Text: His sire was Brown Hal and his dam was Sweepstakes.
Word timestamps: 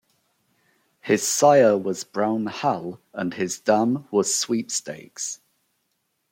His 1.01 1.21
sire 1.27 1.77
was 1.77 2.03
Brown 2.03 2.47
Hal 2.47 2.99
and 3.13 3.35
his 3.35 3.59
dam 3.59 4.07
was 4.09 4.33
Sweepstakes. 4.33 5.41